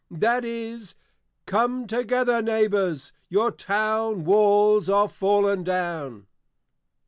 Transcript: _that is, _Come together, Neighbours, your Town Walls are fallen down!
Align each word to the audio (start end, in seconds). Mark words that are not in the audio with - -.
_that 0.19 0.43
is, 0.43 0.95
_Come 1.45 1.87
together, 1.87 2.41
Neighbours, 2.41 3.13
your 3.29 3.51
Town 3.51 4.23
Walls 4.25 4.89
are 4.89 5.07
fallen 5.07 5.63
down! 5.63 6.25